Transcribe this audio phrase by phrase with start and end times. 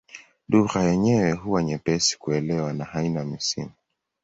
[0.49, 3.71] Lugha yenyewe huwa nyepesi kuelewa na haina misimu.